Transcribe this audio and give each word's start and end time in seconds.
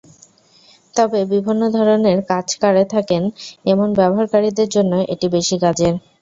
তবে 0.93 1.19
বিভিন্ন 1.33 1.61
ধরনের 1.77 2.17
কাজ 2.29 2.47
কারে 2.61 2.83
থাকেন, 2.93 3.23
এমন 3.65 3.89
ব্যবহারকারীদের 3.99 4.67
জন্য 4.75 4.93
এটি 5.13 5.27
বেশ 5.33 5.49
কাজের। 5.63 5.93